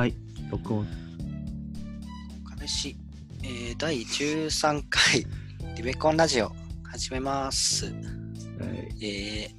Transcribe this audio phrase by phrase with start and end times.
[0.00, 0.14] はい、
[0.50, 0.86] 録音。
[2.48, 2.96] 彼氏、
[3.42, 5.26] えー、第13回
[5.76, 6.50] リベコンラジオ
[6.84, 7.84] 始めます。
[7.84, 9.54] はい、えー、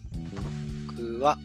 [0.88, 1.38] 僕は、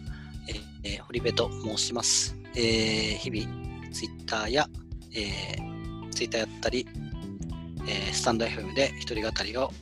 [0.82, 2.38] えー、堀部と申します。
[2.54, 4.66] えー、日々、ツイッターや、
[5.14, 6.88] えー、ツイッターやったり、
[7.86, 9.72] えー、スタンド FM で一人語りを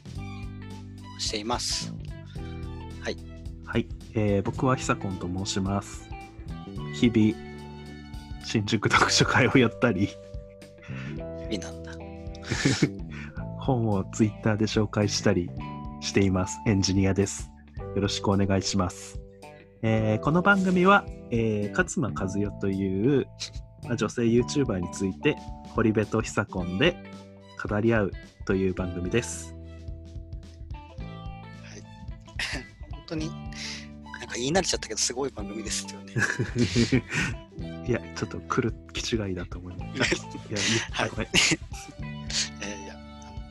[1.21, 1.95] しています。
[3.01, 3.17] はい。
[3.65, 6.09] はい、えー僕は久コンと申します。
[6.95, 7.44] 日々、
[8.45, 10.09] 新宿読書会をやったり、
[11.51, 11.93] 日々なんだ。
[13.59, 15.51] 本をツイッターで紹介したり
[16.01, 16.61] しています。
[16.67, 17.51] エンジニアです。
[17.97, 19.19] よろしくお願いします。
[19.83, 23.27] えーこの番組は、えー勝間和代という
[23.85, 25.37] まあ女性 YouTuber について、
[25.75, 26.97] 堀部と久コンで
[27.63, 28.13] 語り合う
[28.45, 29.55] という番組です。
[31.63, 31.83] はい。
[32.93, 36.15] 本当に、なんか言い慣れちゃったけど、すごい番組ですよね。
[37.87, 40.15] いや、ちょっと来る気違いだと思います。
[40.51, 41.29] いや、いはいごめん
[42.63, 42.97] えーいや、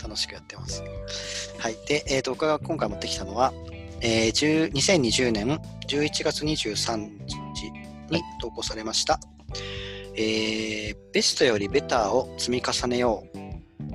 [0.01, 0.83] 楽しくやってます。
[1.59, 1.77] はい。
[1.87, 3.53] で、えーと、僕が今回持ってきたのは、
[4.01, 5.47] えー10 2020年
[5.87, 7.71] 11月23日
[8.11, 9.19] に投稿されました、
[10.15, 13.43] えーベストよりベターを積み重ねよう。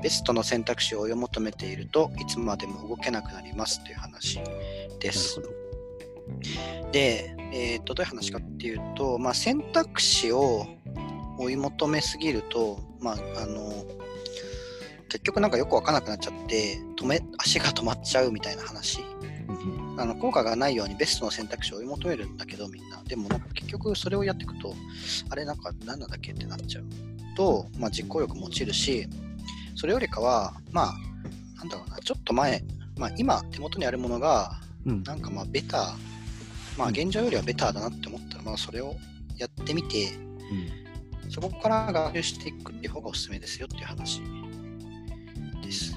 [0.00, 4.38] ベストの選択肢を追い求めているといつまでも動けなくなりますという話
[5.00, 5.40] です
[6.92, 10.66] で、えーとどういう話かっていうと、まあ、選択肢を
[11.38, 13.84] 追い求めすぎると、まあ、あの
[15.08, 19.00] 結局なんかよく分からなくなっちゃって止め足が止まっちゃうみたいな話。
[19.96, 23.02] あの効果がないようにベストの選択肢を追い求めるんだけどみんな。
[23.02, 24.74] でもなんか結局それをやっていくと
[25.30, 26.84] あれなんか何なんだっけってなっちゃう
[27.36, 29.08] と、まあ、実行力も落ちるし
[29.74, 30.94] それよりかはまあ
[31.56, 32.62] なんだろうなちょっと前、
[32.96, 35.02] まあ、今手元にあるものがうん。
[35.02, 35.94] なんかまあベター、
[36.78, 36.94] まあうん。
[36.94, 38.94] 現状よりはベターだなって思ったら、まあそれを
[39.36, 41.30] やってみて、うん。
[41.30, 44.22] そこから学習していくっていう方がおすすめですよっていう話
[45.62, 45.94] です。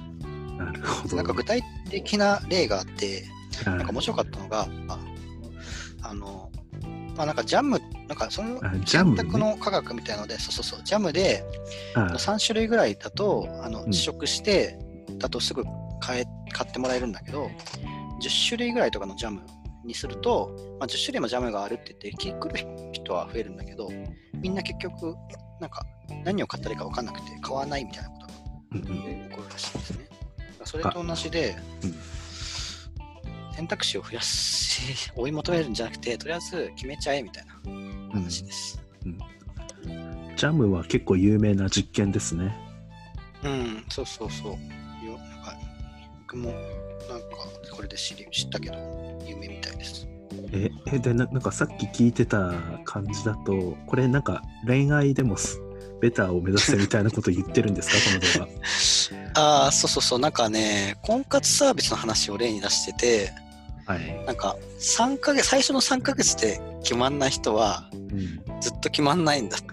[0.57, 1.15] なるほど。
[1.15, 3.23] なんか具体的な例があって、
[3.65, 4.99] ななんか面白かったのが、あ
[6.03, 6.51] あの、
[7.15, 9.17] まあなんかジャム、なんかそのあジャムね。
[9.17, 11.43] 選択の科学みたいなので、そうそうそう、ジャムで
[11.95, 13.93] あ3種類ぐらいだと、あのうん。
[13.93, 14.77] 試食して、
[15.17, 15.63] だとすぐ
[15.99, 17.49] 買え買ってもらえるんだけど、
[18.21, 19.41] 10種類ぐらいとかのジャム
[19.85, 23.89] にすると、まあ、10種類もジャムがあるって言って、来る人は増えるんだけど、
[24.33, 25.15] みんな結局、
[25.59, 25.85] なんか
[26.23, 28.33] 何を買ったらいいか分かんなくて、買わないみたいなことが
[28.73, 30.07] うんうん起こるらしいですね。
[30.63, 31.95] それと同じで、うん
[33.61, 37.53] 選択肢を増やし、追い求めるんじゃなくて、とりあえず決めちゃえみたいな
[38.11, 38.81] 話です。
[40.35, 42.55] ジャムは結構有名な実験ですね。
[43.43, 44.51] うん、そうそうそう。
[45.05, 45.57] よなんか
[46.21, 46.53] 僕も
[47.81, 48.75] これで知り知ったけど、
[49.25, 50.07] 有名みたいです。
[50.53, 52.53] え、えでな、なんかさっき聞いてた
[52.85, 55.59] 感じだと、これなんか恋愛でもす
[55.99, 57.95] ベターを目指せみたいなこと言ってるんですか、
[58.37, 63.33] この動ああ、そうそうそう、なんかね、婚活サービスの話を例に出してて、
[63.87, 63.95] 画。
[63.95, 64.25] はい。
[64.27, 69.67] なんか3ヶ月、最初の3ヶ月で決まんない人はうん、ずっと決まんないんだって。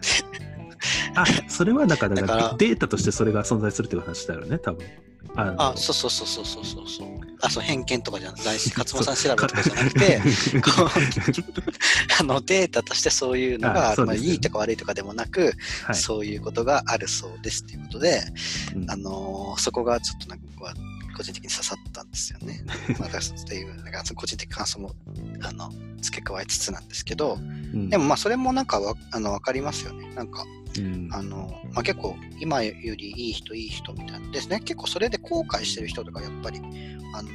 [1.14, 4.86] あ、それはなんかだかだかららデータとしてそれが存在するっていう話だよね、多分。
[5.34, 7.27] あのあ、そうそうそうそうそうそうそう。
[7.40, 10.20] あ、そう、偏見とかじゃないし、勝間さん調べとかじゃなくて、
[12.20, 15.52] あのデータとしてそういうのがある、まあ、いいとか悪いとかでもなく、
[15.84, 15.94] はい。
[15.94, 18.22] そういうことがあるそうですっていうことで、
[18.74, 20.74] うんあのーそこがちょっとなんか僕は
[21.16, 22.62] 個人的に刺さったんですよね。
[22.98, 24.94] まあ、私っていう、なんか個人的感想も
[25.42, 30.08] あの付け加えつつなんですけど、うんでもまあそれもなんかわあの分かりますよね。
[30.14, 30.44] なんか、
[30.76, 31.08] うん。
[31.12, 34.60] あのまあ、結構今よりいい人いい人みたいなですね。
[34.60, 36.60] 結構それで後悔してる人とかやっぱり
[37.14, 37.30] あの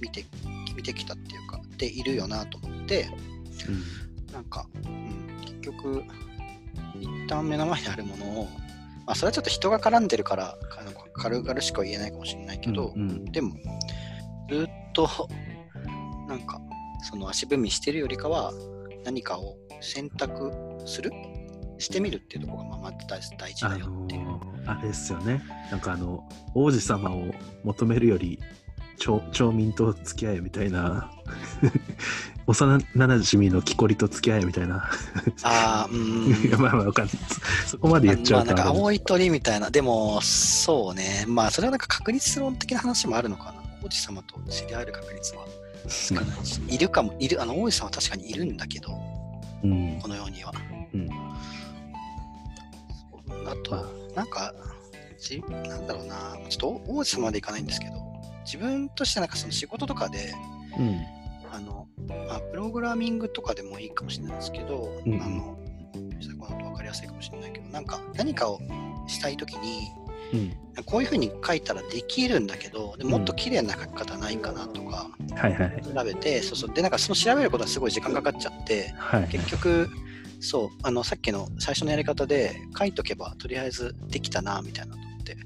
[0.00, 0.24] 見て
[0.74, 3.08] 見てきたっていうか、でいるよなと思って、
[4.32, 6.04] なんか、うん、結局、
[7.00, 8.44] 一旦目の前にあるものを、
[9.06, 13.24] まあ、それはちょっと人が絡んでるから、あの軽々しくは言えないかもしれないけど、うんうん。
[13.26, 13.54] でも、
[14.50, 15.08] ずっと、
[16.28, 16.60] なんか、
[17.02, 18.52] その足踏みしてるよりかは、
[19.04, 20.50] 何かを選択
[20.86, 21.12] する
[21.78, 24.24] してみるっていうところが、まあ、大大事あだよっていう。
[24.24, 25.42] のーあれですよね。
[25.70, 27.34] なんかあの、王子様を
[27.64, 28.40] 求めるより、
[28.96, 31.10] 町町民と付き合えみたいな、
[32.46, 34.90] 幼なじみの木こりと付き合えみたいな。
[35.42, 36.30] ああ、うん。
[36.58, 37.14] まあまあわかんない。
[37.66, 43.62] そこまで言っちゃまあ、なんか青い鳥みたいな、でも、そうね、まあ、それはなんか確率論的な話もあるのかな。
[43.82, 45.44] 王子様と知り合える確率は
[45.88, 48.98] 少ないし、いるかも、いる、あの、王子様は確かにいるんだけど、
[49.62, 49.98] うん。
[50.00, 50.52] この世には。
[50.94, 51.08] うん
[53.46, 53.76] あと、
[54.14, 54.54] なんか、
[55.18, 57.94] じなんだろうな、ちょっと王子様までいかないんですけど、
[58.44, 60.34] 自分としてなんかその仕事とかで、
[60.78, 61.00] うん。
[61.52, 61.86] あの、
[62.28, 65.56] まあ、プログラミングとかでもいいかもしれないですけど、うんあの、
[66.38, 68.60] この後分かりややすいかもしれないけど、なんか何かを
[69.06, 69.88] したいときに、
[70.32, 70.56] うん。
[70.86, 75.82] こういうふうに書いたらできるんだけど、でもっと綺麗な書き方ないかなとかはいはい。
[75.84, 76.74] 調べて、そうそう。
[76.74, 79.28] で、なんかその調べることはすごい時間かかっちゃって、はい。
[79.28, 79.88] 結局、
[80.44, 85.36] そう、あの、さっきの最初のやり方で書いとけば、とりあえずできたな、みたいなのって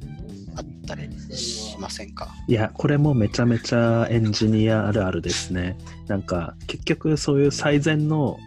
[0.56, 2.34] あったりしませんか？
[2.48, 5.78] いや、これもめちゃめちゃエンジニアあるあるですね。
[6.08, 8.38] なんか、結局そういう最善の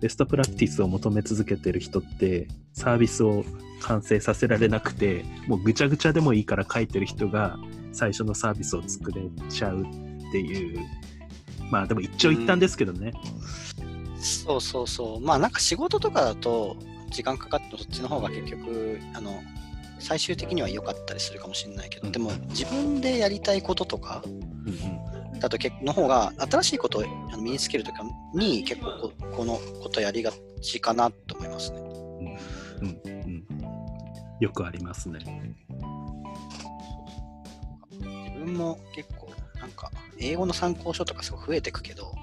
[0.00, 3.44] ベストプラクティスを求め続けてる人って、サービスを
[3.82, 7.58] 完成させられなくて、もうぐちゃぐちゃでもいいから書いてる人が
[7.92, 9.84] 最初のサービスを作れちゃうっ
[10.32, 10.78] ていう。
[11.70, 13.12] まあでも一長一短ですけどね。
[14.20, 15.20] そうそうそう。
[15.20, 16.76] まあなんか仕事とかだと、
[17.10, 19.42] 時間かかってもそっちの方が結局、あの、
[20.00, 27.04] 最終的には良かったりするかもしれないけど、うんでも自分でやりたいこととかうんだとけの方が新しいことを
[27.38, 27.94] 身につけるとき
[28.38, 31.78] に結構ここのことやりがちかなと思いますね。
[31.78, 31.90] うん
[32.78, 33.46] うんうん
[34.40, 35.18] よくありますね。
[38.00, 42.14] 自分も結構なんか英語の参考書とかすごい増えてくけど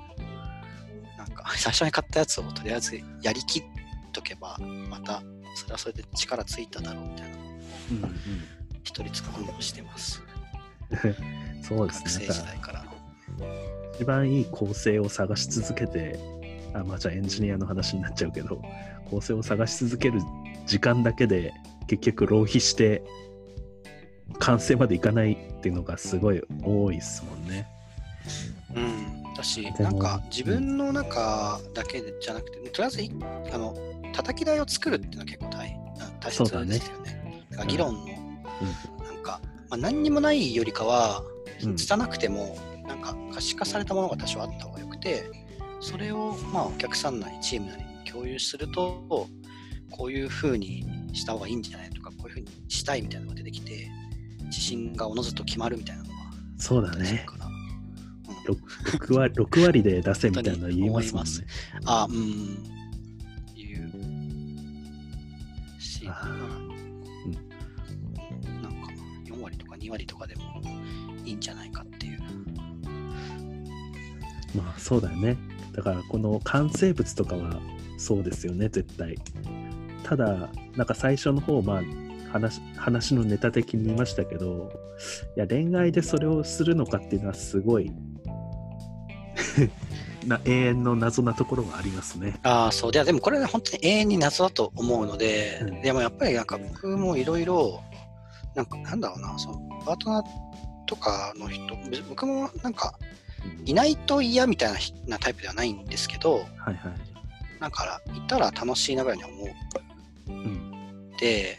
[1.58, 3.64] 最初に買ったやつをとりあえずやりきっ
[4.14, 4.58] とけば
[4.90, 5.22] また
[5.56, 7.38] それはそれで力ついただろうみたいな。
[7.38, 8.58] うんうん
[8.88, 10.24] 一人つく本をしてます。
[11.62, 12.28] そうで学生すね。
[12.28, 12.86] なんか時代から。
[13.94, 16.18] 一番いい構成を探し続けて、
[16.74, 18.62] あまあ、じゃあエンジニアの話になっちゃうけど、
[19.10, 20.22] 構成を探し続ける
[20.66, 21.54] 時間だけで
[21.88, 23.04] 結局浪費して
[24.40, 27.68] 完成までいかないっていうのがすごい多いですもんね。
[28.74, 33.12] うんだしなんか自分の中だけじゃなくてとりあえずい
[33.54, 33.76] あの
[34.14, 35.80] 叩き台を作るっていうのは結構大
[36.20, 37.46] 大切ですよね。
[37.52, 39.06] だから議論のうん。
[39.06, 39.40] なんか、
[39.70, 41.24] まあ、何にもないよりかは
[41.64, 41.76] うん。
[41.76, 42.58] 拙くても
[42.88, 45.30] なんか可視化されたものが多少あった方がよくて
[45.80, 49.28] それをまあお客さんなりチームなりに共有すると
[49.92, 53.90] こういう風にした方がいいんじゃないとかこういう風にしたいみたいなのが出てきて
[54.46, 56.16] 自信がおのずと決まるみたいなのが
[56.58, 57.24] そうだね。
[57.28, 57.47] から、うん
[58.54, 61.32] 6, 割6割で出せみたいなの言いますもんね。
[61.86, 62.16] あうん
[63.56, 63.82] いう
[65.80, 66.26] し、あ
[68.62, 68.88] なんか
[69.26, 70.62] 4割とか2割とかでも
[71.26, 72.20] いいんじゃないかっていう。
[74.56, 75.38] まあそうだよね。
[75.74, 77.60] だからこの完成物とかは
[77.98, 79.16] そうですよね、絶対。
[80.04, 81.84] ただ、なんか最初の方、まあ
[82.32, 84.72] 話話のネタ的に言いましたけど、
[85.36, 87.92] いや恋愛でそれをするのかっていうのはすごい
[90.26, 92.40] な永遠の謎なところがありますね。
[92.44, 92.92] ああ、そう。
[92.92, 97.82] ででもこれね、本当に永遠に謎だと思うので、うんでもやっぱりなんか僕もいろいろ、
[98.56, 100.24] なんかなんだろうな、そのパートナー
[100.86, 102.98] とかの人、べ僕もなんか
[103.66, 106.78] いないと嫌みたいなひなタイプではないんですけど、はいはい。
[107.60, 109.48] なんかいたら楽しいなぐらいに思う
[110.28, 111.58] うんで、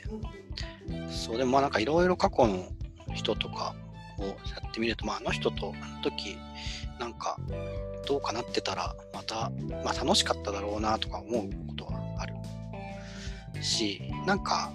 [1.10, 2.66] そう、でもまあなんかいろいろ過去の
[3.14, 3.74] 人とか
[4.18, 4.34] をや
[4.68, 6.36] ってみると、まああの人とあの時、
[6.98, 7.36] なんか
[8.06, 9.50] どうかなってたら、また、
[9.84, 12.34] まあ楽しかっただろうなとか思うことはある。
[13.62, 14.72] し、なんか、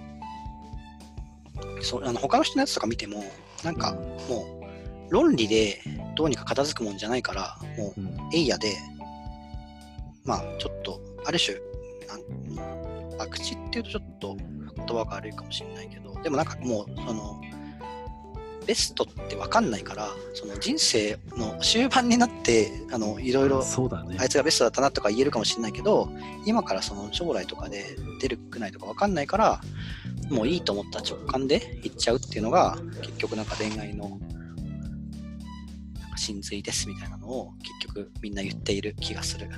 [1.80, 3.24] そうあの他の人のやつとか見ても、
[3.62, 3.94] なんか
[4.28, 4.60] も
[5.08, 5.80] う論理で
[6.16, 8.30] どうにか片付くもんじゃないから、もううん。
[8.32, 8.76] エイヤで、
[10.24, 11.56] まあちょっと、ある種、
[12.06, 17.40] なん博打っていうとちょっと言葉が悪いかもしれないけど、でもなんかもう、その、
[18.66, 23.62] ベストって分かんないから、その人生の終盤になって、あの、いろいろ、
[24.18, 24.28] あい。
[24.28, 26.10] つがベストだったなとか言えるかもしれないけど、
[26.46, 29.60] 今からその将来とかで出るくないとか分かんないから、
[30.30, 34.18] もういいと思った直感で行っちゃうっていうのが、結局なんか恋愛の、
[36.00, 39.48] なんか真髄ですみたいなのを結局みんな言っている気がする。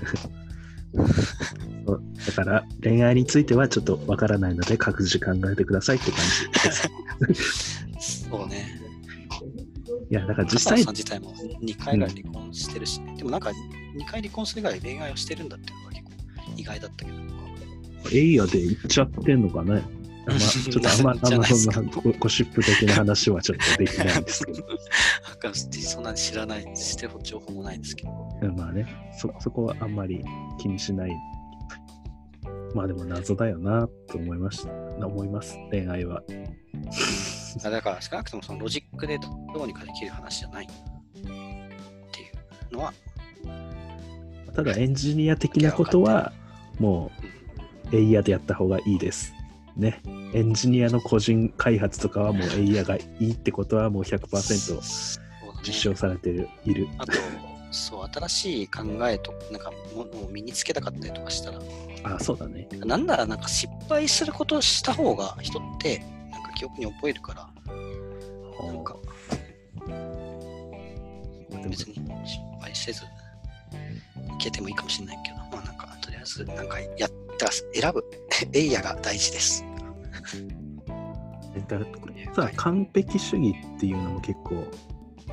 [0.97, 6.21] だから恋愛についてはちょっとわからないので各自考えてくださいって感
[7.29, 7.76] じです。
[10.11, 16.11] いや、だから実際さん自体も2回ぐらい離婚してるし、でもなんか2回離婚するぐらい恋愛をしてるんだっていうのが結構
[16.57, 17.17] 意外だったけど。
[18.13, 19.83] エイヤで行っちゃってんのかね。
[20.27, 24.63] まあ、 ちょっとあんま、あんまそんなゴゴシップ的な話はちょっとできないんですけど。
[25.83, 28.11] そんなに知らない、してる情報もないんですけど。
[28.43, 28.87] うんまあね
[29.17, 30.25] そ、そこはあんまり
[30.59, 31.11] 気にしない。
[32.75, 35.07] まあでも謎だよなと思いました。
[35.07, 36.23] 思います、恋愛は。
[37.65, 39.29] あだから少なくともそのロジックでど
[39.63, 40.69] うにかできる話じゃないっ
[41.21, 42.25] てい
[42.71, 42.93] うのは、
[44.55, 46.33] ただエンジニア的なことは、
[46.79, 47.11] も
[47.93, 49.33] うエイヤでやった方がいいです。
[49.77, 50.01] ね。
[50.33, 56.89] エンジニアの個人開発とかはもうエイヤがいいってことはもう100%そうだね実証されてるいる。
[56.99, 57.13] あと、
[57.71, 61.61] そう、新しい考えと、なんかものを身につけたかったりとかしたら、
[62.05, 62.69] あ、そうだね。
[62.85, 66.03] なんならなんか失敗することをした方が人って、
[66.57, 67.49] 記憶に覚えるから、
[68.67, 68.97] なんか
[71.69, 73.07] 別に失敗せず、い
[74.39, 78.05] けてもいいかもしれないけど、まあなんか、とりあえず、なんかやったら選ぶ、
[78.59, 79.65] エイヤが大事です。
[81.55, 81.79] えだ
[82.35, 84.65] さ完璧主義っていうのも結構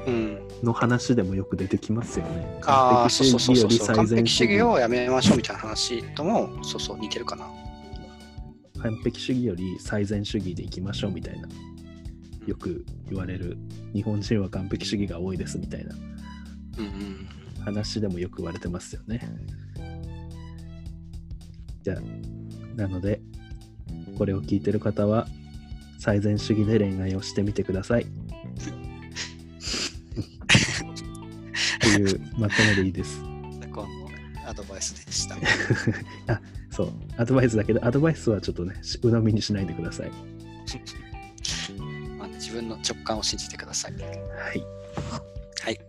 [0.05, 0.47] うん。
[0.63, 2.59] の話でもよく出てきますよね。
[2.65, 3.67] ああ、完そうそうそう。
[3.67, 7.47] 完璧主義より最善璧主義をやめましょうみたいな話とも、そうそう、似てるかな。
[8.83, 11.47] 完璧主義より最善主義でいきましょうみたいな
[12.45, 13.57] よく言われる
[13.93, 15.95] 日本人は完璧主義が多いですみたいな。
[17.63, 19.21] 話でもよく言われてますよね。
[21.81, 21.97] じゃあ
[22.75, 23.21] なので
[24.17, 25.27] これを聞いてる方は
[25.97, 28.03] 最善主義で恋愛をしてみてください。
[28.05, 28.07] っ
[31.79, 33.23] ていうまとめでいいです。
[34.45, 35.35] アドバイスでした。
[36.71, 40.11] そう、アドバイスだけど、アドバイスはちょっとね、し鵜呑みにしないでください。
[42.17, 43.93] まあ自分の直感を信じてください。
[43.93, 44.63] はい。
[45.63, 45.79] はい。